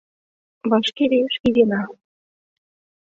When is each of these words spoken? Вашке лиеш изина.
Вашке 0.69 1.03
лиеш 1.11 1.35
изина. 1.47 1.81